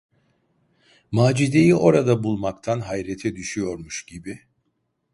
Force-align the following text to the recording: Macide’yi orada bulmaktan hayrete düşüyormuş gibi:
Macide’yi 1.11 1.75
orada 1.75 2.23
bulmaktan 2.23 2.79
hayrete 2.79 3.35
düşüyormuş 3.35 4.03
gibi: 4.05 4.39